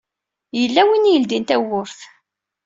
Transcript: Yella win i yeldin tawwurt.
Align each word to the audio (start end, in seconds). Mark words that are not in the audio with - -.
Yella 0.59 0.81
win 0.87 1.07
i 1.09 1.11
yeldin 1.13 1.43
tawwurt. 1.49 1.99